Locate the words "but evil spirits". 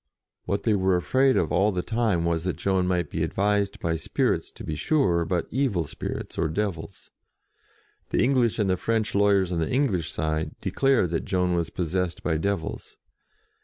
5.25-6.39